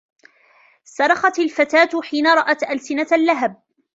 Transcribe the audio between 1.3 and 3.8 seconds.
الفتاة حين رأت ألسنة اللهب.